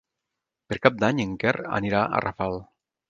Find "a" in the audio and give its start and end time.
2.19-2.23